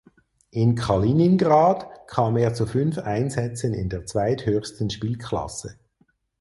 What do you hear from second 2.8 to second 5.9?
Einsätzen in der zweithöchsten Spielklasse.